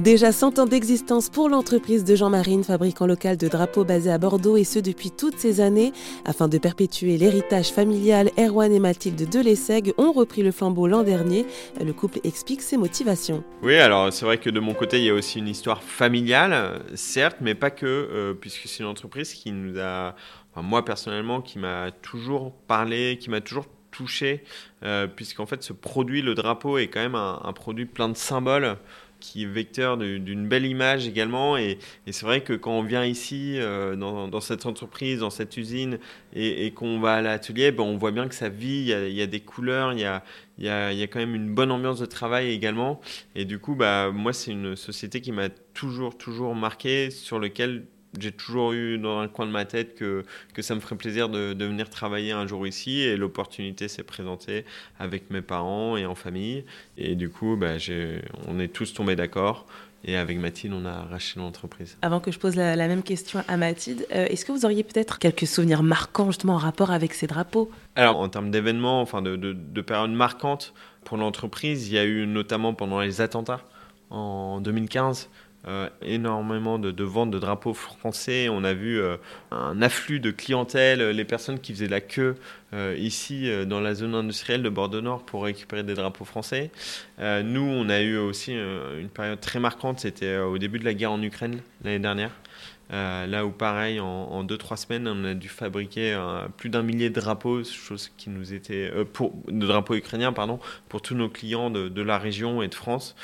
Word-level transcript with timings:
Déjà 0.00 0.30
100 0.30 0.58
ans 0.58 0.66
d'existence 0.66 1.30
pour 1.30 1.48
l'entreprise 1.48 2.04
de 2.04 2.14
Jean 2.16 2.28
Marine, 2.28 2.64
fabricant 2.64 3.06
local 3.06 3.36
de 3.36 3.48
drapeaux 3.48 3.84
basés 3.84 4.10
à 4.10 4.18
Bordeaux 4.18 4.56
et 4.56 4.64
ce 4.64 4.78
depuis 4.78 5.10
toutes 5.10 5.38
ces 5.38 5.60
années. 5.60 5.92
Afin 6.24 6.48
de 6.48 6.58
perpétuer 6.58 7.16
l'héritage 7.16 7.70
familial, 7.70 8.30
Erwan 8.38 8.72
et 8.72 8.78
Mathilde 8.78 9.28
de 9.28 9.40
Lessègue 9.40 9.94
ont 9.96 10.12
repris 10.12 10.42
le 10.42 10.52
flambeau 10.52 10.86
l'an 10.86 11.02
dernier. 11.02 11.46
Le 11.82 11.92
couple 11.92 12.18
explique 12.24 12.60
ses 12.62 12.76
motivations. 12.76 13.42
Oui, 13.62 13.76
alors 13.76 14.12
c'est 14.12 14.26
vrai 14.26 14.38
que 14.38 14.50
de 14.50 14.60
mon 14.60 14.74
côté, 14.74 14.98
il 14.98 15.04
y 15.04 15.10
a 15.10 15.14
aussi 15.14 15.38
une 15.38 15.48
histoire 15.48 15.82
familiale, 15.82 16.82
certes, 16.94 17.38
mais 17.40 17.54
pas 17.54 17.70
que, 17.70 17.86
euh, 17.86 18.34
puisque 18.34 18.66
c'est 18.66 18.82
une 18.82 18.90
entreprise 18.90 19.32
qui 19.32 19.50
nous 19.50 19.78
a, 19.80 20.14
moi 20.56 20.84
personnellement, 20.84 21.40
qui 21.40 21.58
m'a 21.58 21.90
toujours 22.02 22.52
parlé, 22.66 23.16
qui 23.18 23.30
m'a 23.30 23.40
toujours 23.40 23.66
touché, 23.92 24.44
euh, 24.82 25.06
puisqu'en 25.06 25.46
fait 25.46 25.62
ce 25.62 25.72
produit, 25.72 26.20
le 26.20 26.34
drapeau, 26.34 26.76
est 26.76 26.88
quand 26.88 27.00
même 27.00 27.14
un 27.14 27.52
produit 27.54 27.86
plein 27.86 28.10
de 28.10 28.16
symboles 28.16 28.76
qui 29.20 29.44
est 29.44 29.46
vecteur 29.46 29.96
d'une 29.96 30.46
belle 30.48 30.66
image 30.66 31.06
également. 31.06 31.56
Et, 31.56 31.78
c'est 32.10 32.24
vrai 32.24 32.42
que 32.42 32.52
quand 32.52 32.72
on 32.72 32.82
vient 32.82 33.04
ici, 33.04 33.58
euh, 33.58 33.96
dans, 33.96 34.40
cette 34.40 34.66
entreprise, 34.66 35.20
dans 35.20 35.30
cette 35.30 35.56
usine, 35.56 35.98
et, 36.34 36.70
qu'on 36.72 37.00
va 37.00 37.14
à 37.14 37.22
l'atelier, 37.22 37.72
ben, 37.72 37.84
on 37.84 37.96
voit 37.96 38.12
bien 38.12 38.28
que 38.28 38.34
ça 38.34 38.48
vit, 38.48 38.90
il 38.90 39.14
y 39.14 39.22
a, 39.22 39.26
des 39.26 39.40
couleurs, 39.40 39.92
il 39.92 40.00
y 40.00 40.04
a, 40.04 40.22
y 40.58 40.68
a, 40.68 41.06
quand 41.06 41.18
même 41.18 41.34
une 41.34 41.54
bonne 41.54 41.70
ambiance 41.70 42.00
de 42.00 42.06
travail 42.06 42.50
également. 42.50 43.00
Et 43.34 43.44
du 43.44 43.58
coup, 43.58 43.74
bah, 43.74 44.10
moi, 44.12 44.32
c'est 44.32 44.52
une 44.52 44.76
société 44.76 45.20
qui 45.20 45.32
m'a 45.32 45.48
toujours, 45.74 46.16
toujours 46.16 46.54
marqué, 46.54 47.10
sur 47.10 47.38
lequel 47.38 47.86
j'ai 48.18 48.32
toujours 48.32 48.72
eu 48.72 48.98
dans 48.98 49.18
un 49.18 49.28
coin 49.28 49.46
de 49.46 49.50
ma 49.50 49.64
tête 49.64 49.94
que, 49.94 50.24
que 50.54 50.62
ça 50.62 50.74
me 50.74 50.80
ferait 50.80 50.96
plaisir 50.96 51.28
de, 51.28 51.52
de 51.52 51.64
venir 51.64 51.90
travailler 51.90 52.32
un 52.32 52.46
jour 52.46 52.66
ici 52.66 53.00
et 53.00 53.16
l'opportunité 53.16 53.88
s'est 53.88 54.02
présentée 54.02 54.64
avec 54.98 55.30
mes 55.30 55.42
parents 55.42 55.96
et 55.96 56.06
en 56.06 56.14
famille. 56.14 56.64
Et 56.96 57.14
du 57.14 57.28
coup, 57.28 57.56
bah, 57.56 57.74
on 58.46 58.58
est 58.58 58.68
tous 58.68 58.94
tombés 58.94 59.16
d'accord. 59.16 59.66
Et 60.04 60.16
avec 60.16 60.38
Mathilde, 60.38 60.72
on 60.72 60.84
a 60.84 61.02
racheté 61.02 61.40
l'entreprise. 61.40 61.96
Avant 62.02 62.20
que 62.20 62.30
je 62.30 62.38
pose 62.38 62.54
la, 62.54 62.76
même 62.76 63.02
question 63.02 63.42
à 63.48 63.56
Mathilde, 63.56 64.06
euh, 64.12 64.26
est-ce 64.26 64.44
que 64.44 64.52
vous 64.52 64.64
auriez 64.64 64.84
peut-être 64.84 65.18
quelques 65.18 65.48
souvenirs 65.48 65.82
marquants 65.82 66.26
justement 66.26 66.54
en 66.54 66.58
rapport 66.58 66.92
avec 66.92 67.12
ces 67.12 67.26
drapeaux? 67.26 67.70
Alors, 67.96 68.18
en 68.20 68.28
termes 68.28 68.52
d'événements, 68.52 69.00
enfin 69.00 69.20
de, 69.20 69.34
de, 69.34 69.52
de 69.52 69.80
périodes 69.80 70.12
marquantes 70.12 70.74
pour 71.04 71.16
l'entreprise, 71.16 71.88
il 71.88 71.94
y 71.94 71.98
a 71.98 72.04
eu 72.04 72.26
notamment 72.26 72.72
pendant 72.72 73.00
les 73.00 73.20
attentats 73.20 73.62
en 74.10 74.60
2015 74.60 75.28
euh, 75.68 75.88
énormément 76.00 76.78
de, 76.78 77.02
ventes 77.02 77.32
de 77.32 77.40
drapeaux 77.40 77.74
français. 77.74 78.48
On 78.48 78.62
a 78.62 78.72
vu 78.72 79.00
euh, 79.00 79.16
un 79.50 79.82
afflux 79.82 80.20
de 80.20 80.30
clientèle, 80.30 81.00
les 81.10 81.24
personnes 81.24 81.58
qui 81.58 81.72
faisaient 81.72 81.88
la 81.88 82.00
queue 82.00 82.36
euh, 82.72 82.94
ici 82.96 83.50
dans 83.66 83.80
la 83.80 83.94
zone 83.94 84.14
industrielle 84.14 84.62
de 84.62 84.68
Bordeaux-Nord 84.68 85.24
pour 85.24 85.42
récupérer 85.42 85.82
des 85.82 85.94
drapeaux 85.94 86.24
français. 86.24 86.70
nous, 87.18 87.62
on 87.62 87.88
a 87.88 88.00
eu 88.00 88.16
aussi 88.16 88.52
une 88.52 89.08
période 89.12 89.40
très 89.40 89.58
marquante, 89.58 90.00
c'était 90.00 90.38
au 90.38 90.58
début 90.58 90.78
de 90.78 90.84
la 90.84 90.94
guerre 90.94 91.12
en 91.12 91.22
Ukraine 91.22 91.60
l'année 91.86 91.98
dernière. 91.98 92.32
Euh, 92.92 93.26
là 93.26 93.44
où 93.44 93.50
pareil, 93.50 93.98
en 93.98 94.44
2-3 94.44 94.76
semaines, 94.76 95.08
on 95.08 95.24
a 95.24 95.34
dû 95.34 95.48
fabriquer 95.48 96.12
euh, 96.12 96.46
plus 96.56 96.70
d'un 96.70 96.82
millier 96.82 97.10
de 97.10 97.20
drapeaux, 97.20 97.64
chose 97.64 98.12
qui 98.16 98.30
nous 98.30 98.52
était 98.52 98.90
euh, 98.94 99.04
pour 99.04 99.32
de 99.48 99.66
drapeaux 99.66 99.94
ukrainiens, 99.94 100.32
pardon, 100.32 100.60
pour 100.88 101.02
tous 101.02 101.16
nos 101.16 101.28
clients 101.28 101.70
de, 101.70 101.88
de 101.88 102.02
la 102.02 102.18
région 102.18 102.62
et 102.62 102.68
de 102.68 102.74
France, 102.74 103.16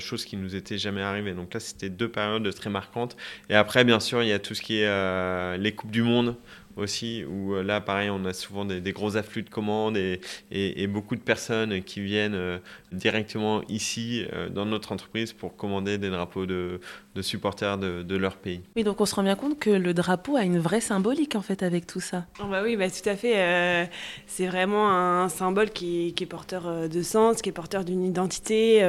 chose 0.00 0.24
qui 0.24 0.36
nous 0.36 0.56
était 0.56 0.76
jamais 0.76 1.02
arrivée. 1.02 1.34
Donc 1.34 1.54
là, 1.54 1.60
c'était 1.60 1.88
deux 1.88 2.08
périodes 2.08 2.52
très 2.54 2.68
marquantes. 2.68 3.16
Et 3.48 3.54
après, 3.54 3.84
bien 3.84 4.00
sûr, 4.00 4.22
il 4.22 4.28
y 4.28 4.32
a 4.32 4.40
tout 4.40 4.54
ce 4.54 4.62
qui 4.62 4.80
est 4.80 5.58
les 5.58 5.72
coupes 5.72 5.92
du 5.92 6.02
monde 6.02 6.34
aussi, 6.78 7.24
où 7.24 7.54
euh, 7.54 7.62
là, 7.62 7.80
pareil, 7.80 8.10
on 8.10 8.24
a 8.24 8.32
souvent 8.32 8.64
des, 8.64 8.92
gros 8.92 9.16
afflux 9.16 9.42
de 9.42 9.50
commandes 9.50 9.96
et, 9.96 10.20
et, 10.50 10.86
beaucoup 10.86 11.16
de 11.16 11.20
personnes 11.20 11.82
qui 11.82 12.00
viennent 12.00 12.34
euh, 12.34 12.58
directement 12.92 13.62
ici, 13.68 14.24
euh, 14.32 14.48
dans 14.48 14.64
notre 14.64 14.92
entreprise, 14.92 15.32
pour 15.32 15.56
commander 15.56 15.98
des 15.98 16.10
drapeaux 16.10 16.46
de, 16.46 16.80
de 17.14 17.22
supporters 17.22 17.78
de, 17.78 18.02
de, 18.02 18.16
leur 18.16 18.36
pays. 18.36 18.62
Oui, 18.76 18.84
donc 18.84 19.00
on 19.00 19.06
se 19.06 19.14
rend 19.14 19.22
bien 19.22 19.36
compte 19.36 19.58
que 19.58 19.70
le 19.70 19.94
drapeau 19.94 20.36
a 20.36 20.42
une 20.42 20.58
vraie 20.58 20.80
symbolique, 20.80 21.34
en 21.36 21.42
fait, 21.42 21.62
avec 21.62 21.86
tout 21.86 22.00
ça. 22.00 22.26
Oh 22.40 22.46
bah 22.50 22.62
oui, 22.62 22.76
bah, 22.76 22.88
tout 22.90 23.08
à 23.08 23.16
fait. 23.16 23.90
c'est 24.26 24.46
vraiment 24.46 24.90
un 24.90 25.28
symbole 25.28 25.70
qui, 25.70 26.14
qui, 26.14 26.24
est 26.24 26.26
porteur 26.26 26.88
de 26.88 27.02
sens, 27.02 27.42
qui 27.42 27.48
est 27.48 27.52
porteur 27.52 27.84
d'une 27.84 28.04
identité, 28.04 28.82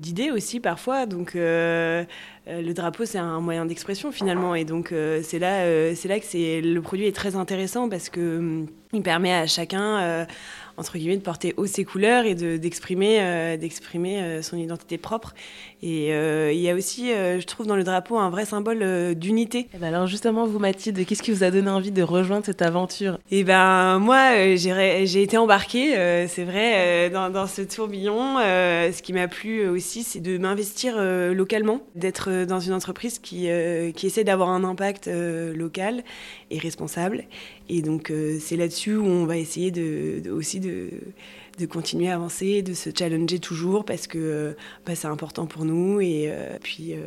d'idées 0.00 0.30
aussi, 0.30 0.60
parfois. 0.60 1.06
Donc, 1.06 1.36
euh, 1.36 2.04
le 2.62 2.72
drapeau, 2.72 3.04
c'est 3.04 3.18
un 3.18 3.40
moyen 3.40 3.66
d'expression 3.66 4.12
finalement. 4.12 4.54
Et 4.54 4.64
donc, 4.64 4.92
euh, 4.92 5.20
c'est 5.22 5.38
là, 5.38 5.64
euh, 5.64 5.94
c'est 5.94 6.08
là 6.08 6.20
que 6.20 6.60
le 6.60 6.80
produit 6.80 7.06
est 7.06 7.14
très 7.14 7.36
intéressant 7.36 7.88
parce 7.88 8.08
que 8.08 8.38
hum, 8.38 9.02
permet 9.02 9.32
à 9.32 9.46
chacun 9.46 10.26
entre 10.76 10.98
guillemets, 10.98 11.16
de 11.16 11.22
porter 11.22 11.54
haut 11.56 11.66
ses 11.66 11.84
couleurs 11.84 12.24
et 12.24 12.34
d'exprimer 12.34 13.20
euh, 13.20 13.56
d'exprimer 13.56 14.20
euh, 14.20 14.42
son 14.42 14.56
identité 14.56 14.98
propre. 14.98 15.34
Et 15.82 16.12
euh, 16.12 16.52
il 16.52 16.60
y 16.60 16.68
a 16.68 16.74
aussi, 16.74 17.08
je 17.08 17.46
trouve, 17.46 17.66
dans 17.66 17.76
le 17.76 17.84
drapeau 17.84 18.18
un 18.18 18.28
vrai 18.28 18.44
symbole 18.44 19.14
d'unité. 19.14 19.66
Eh 19.74 19.78
ben 19.78 19.94
alors 19.94 20.06
justement, 20.06 20.46
vous 20.46 20.58
Mathilde, 20.58 21.06
qu'est-ce 21.06 21.22
qui 21.22 21.32
vous 21.32 21.42
a 21.42 21.50
donné 21.50 21.70
envie 21.70 21.90
de 21.90 22.02
rejoindre 22.02 22.44
cette 22.44 22.60
aventure? 22.60 23.18
Eh 23.30 23.44
ben 23.44 23.98
moi, 23.98 24.56
j'ai 24.56 25.22
été 25.22 25.38
embarquée, 25.38 25.94
c'est 26.28 26.44
vrai, 26.44 27.08
dans, 27.08 27.30
dans, 27.30 27.46
ce 27.46 27.62
tourbillon. 27.62 28.36
ce 28.36 29.00
qui 29.00 29.14
m'a 29.14 29.26
plu 29.26 29.66
aussi, 29.68 30.02
c'est 30.02 30.20
de 30.20 30.36
m'investir 30.36 30.96
localement, 31.32 31.80
d'être 31.94 32.44
dans 32.44 32.60
une 32.60 32.74
entreprise 32.74 33.18
qui, 33.18 33.48
qui 33.96 34.06
essaie 34.06 34.24
d'avoir 34.24 34.50
un 34.50 34.64
impact 34.64 35.08
local 35.08 36.04
et 36.50 36.58
responsable. 36.58 37.24
Et 37.70 37.80
donc 37.80 38.12
c'est 38.38 38.56
là-dessus 38.56 38.96
où 38.96 39.06
on 39.06 39.24
va 39.24 39.38
essayer 39.38 39.70
de, 39.70 40.20
de 40.22 40.30
aussi 40.30 40.60
de 40.60 40.69
de, 41.58 41.66
continuer 41.66 42.10
à 42.10 42.14
avancer, 42.14 42.62
de 42.62 42.72
se 42.72 42.90
challenger 42.96 43.38
toujours 43.38 43.84
parce 43.84 44.06
que 44.06 44.18
euh, 44.18 44.52
bah, 44.86 44.94
c'est 44.94 45.08
important 45.08 45.46
pour 45.46 45.64
nous 45.64 46.00
et 46.00 46.30
euh, 46.30 46.56
puis 46.62 46.94
euh, 46.94 46.98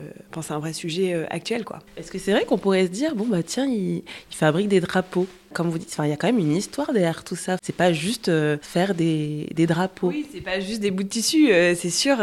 c'est 0.42 0.54
un 0.54 0.60
vrai 0.60 0.74
sujet 0.74 1.26
actuel. 1.30 1.66
quoi. 1.66 1.80
Est-ce 1.98 2.12
que 2.12 2.20
c'est 2.20 2.32
vrai 2.32 2.46
qu'on 2.46 2.58
pourrait 2.58 2.86
se 2.86 2.92
dire, 2.92 3.16
bon, 3.16 3.26
bah 3.26 3.44
tiens, 3.44 3.66
il 3.66 4.04
fabrique 4.30 4.68
des 4.68 4.80
drapeaux? 4.80 5.28
Comme 5.54 5.70
vous 5.70 5.78
dites, 5.78 5.96
il 6.04 6.10
y 6.10 6.12
a 6.12 6.18
quand 6.18 6.28
même 6.28 6.40
une 6.40 6.56
histoire 6.56 6.92
derrière 6.94 7.24
tout 7.24 7.36
ça. 7.36 7.58
C'est 7.62 7.76
pas 7.76 7.94
juste 7.94 8.32
faire 8.62 8.96
des, 8.96 9.48
des, 9.54 9.68
drapeaux. 9.68 10.10
Oui, 10.10 10.26
c'est 10.34 10.42
pas 10.42 10.60
juste 10.60 10.82
des 10.82 10.92
bouts 10.92 11.04
de 11.04 11.10
tissu. 11.10 11.48
c'est 11.48 11.90
sûr, 11.90 12.18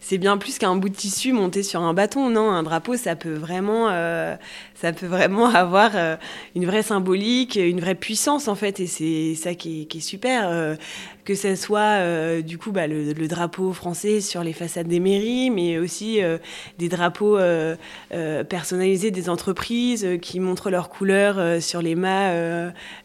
c'est 0.00 0.18
bien 0.18 0.36
plus 0.38 0.58
qu'un 0.58 0.76
bout 0.76 0.88
de 0.88 0.94
tissu 0.94 1.32
monté 1.32 1.62
sur 1.62 1.80
un 1.80 1.94
bâton. 1.94 2.30
Non, 2.30 2.50
un 2.50 2.62
drapeau, 2.62 2.96
ça 2.96 3.16
peut 3.16 3.34
vraiment, 3.34 3.88
ça 4.74 4.92
peut 4.92 5.06
vraiment 5.06 5.46
avoir 5.54 6.18
une 6.54 6.66
vraie 6.66 6.82
symbolique, 6.82 7.56
une 7.56 7.80
vraie 7.80 7.94
puissance 7.94 8.48
en 8.48 8.54
fait. 8.54 8.80
Et 8.80 8.86
c'est 8.86 9.34
ça 9.34 9.54
qui 9.54 9.88
est, 9.92 10.00
super 10.00 10.76
que 11.24 11.34
ce 11.34 11.54
soit 11.54 12.00
euh, 12.00 12.42
du 12.42 12.58
coup 12.58 12.72
bah, 12.72 12.86
le, 12.86 13.28
drapeau 13.28 13.72
français 13.72 14.20
sur 14.20 14.42
les 14.42 14.52
façades 14.52 14.88
des 14.88 15.00
mairies, 15.00 15.50
mais 15.50 15.78
aussi 15.78 16.22
euh, 16.22 16.38
des 16.78 16.88
drapeaux 16.88 17.38
euh, 17.38 17.76
personnalisés 18.44 19.10
des 19.10 19.28
entreprises 19.28 20.06
qui 20.20 20.40
montrent 20.40 20.70
leurs 20.70 20.88
couleurs 20.88 21.62
sur 21.62 21.82
les 21.82 21.94
mâts 21.94 22.32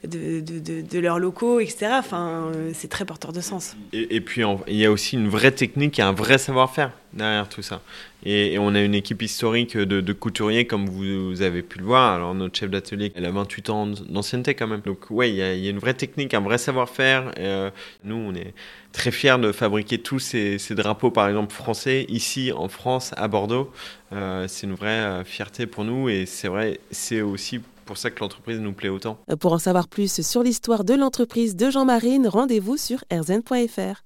de, 0.04 0.42
de, 0.42 1.00
leurs 1.00 1.20
locaux, 1.20 1.60
etc. 1.60 1.88
Enfin, 1.94 2.52
c'est 2.74 2.90
très 2.90 3.06
porteur 3.06 3.34
de 3.34 3.42
sens. 3.42 3.76
Et, 3.94 4.22
puis 4.22 4.44
il 4.68 4.76
y 4.76 4.86
a 4.86 4.92
aussi 4.92 5.16
une 5.16 5.30
vraie 5.30 5.52
technique 5.52 6.00
et 6.00 6.02
un 6.02 6.12
vrai 6.12 6.38
savoir-faire 6.38 6.92
derrière 7.14 7.50
tout 7.50 7.62
ça. 7.62 7.82
Et, 8.24 8.58
on 8.60 8.76
a 8.76 8.82
une 8.82 8.96
équipe 8.96 9.22
historique 9.22 9.78
de, 9.78 10.14
couturiers, 10.14 10.66
comme 10.66 10.88
vous, 10.88 11.42
avez 11.42 11.62
pu 11.62 11.80
le 11.80 11.86
voir. 11.86 12.14
Alors, 12.14 12.34
notre 12.36 12.58
chef 12.58 12.70
d'atelier, 12.70 13.12
elle 13.16 13.26
a 13.26 13.32
28 13.32 13.70
ans 13.70 13.88
d'ancienneté 13.88 14.54
quand 14.54 14.68
même. 14.68 14.82
Donc, 14.82 15.10
ouais, 15.10 15.30
il 15.30 15.36
y, 15.36 15.42
a 15.42 15.70
une 15.70 15.80
vraie 15.80 15.94
technique, 15.94 16.34
un 16.34 16.42
vrai 16.42 16.58
savoir-faire. 16.58 17.32
Euh, 17.38 17.70
nous, 18.04 18.16
on 18.16 18.34
est 18.34 18.54
très 18.92 19.12
fiers 19.12 19.38
de 19.38 19.52
fabriquer 19.52 20.00
tous 20.00 20.20
ces, 20.20 20.58
drapeaux, 20.72 21.12
par 21.12 21.28
exemple, 21.28 21.54
français, 21.54 22.06
ici 22.10 22.52
en 22.52 22.68
France, 22.68 23.14
à 23.18 23.28
Bordeaux. 23.28 23.72
Euh, 24.14 24.48
c'est 24.48 24.68
une 24.68 24.74
vraie 24.74 24.90
euh, 24.90 25.24
fierté 25.24 25.66
pour 25.68 25.84
nous 25.84 26.08
et 26.08 26.26
c'est 26.26 26.48
vrai, 26.48 26.80
c'est 26.92 27.22
aussi 27.22 27.60
pour 27.88 27.98
ça 27.98 28.12
que 28.12 28.20
l'entreprise 28.20 28.60
nous 28.60 28.74
plaît 28.74 28.90
autant. 28.90 29.18
Pour 29.40 29.54
en 29.54 29.58
savoir 29.58 29.88
plus 29.88 30.22
sur 30.22 30.44
l'histoire 30.44 30.84
de 30.84 30.94
l'entreprise 30.94 31.56
de 31.56 31.72
Jean 31.72 31.86
Marine, 31.86 32.28
rendez-vous 32.28 32.78
sur 32.78 33.04
rzn.fr. 33.12 34.04